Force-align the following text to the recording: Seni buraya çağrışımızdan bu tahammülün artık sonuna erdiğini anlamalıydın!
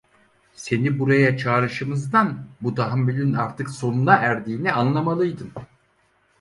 Seni 0.53 0.99
buraya 0.99 1.37
çağrışımızdan 1.37 2.45
bu 2.61 2.75
tahammülün 2.75 3.33
artık 3.33 3.69
sonuna 3.69 4.15
erdiğini 4.15 4.73
anlamalıydın! 4.73 5.51